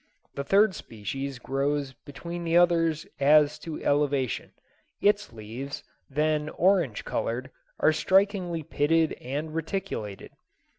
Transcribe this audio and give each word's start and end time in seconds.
The 0.33 0.43
third 0.43 0.73
species 0.73 1.37
grows 1.37 1.93
between 1.93 2.43
the 2.43 2.57
others 2.57 3.05
as 3.19 3.59
to 3.59 3.83
elevation; 3.83 4.51
its 4.99 5.31
leaves, 5.31 5.83
then 6.09 6.49
orange 6.49 7.05
colored, 7.05 7.51
are 7.79 7.93
strikingly 7.93 8.63
pitted 8.63 9.13
and 9.21 9.53
reticulated. 9.53 10.31